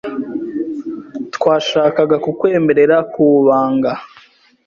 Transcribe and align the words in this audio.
Twashakaga 1.35 2.15
kukwemerera 2.25 2.97
kubanga. 3.13 3.91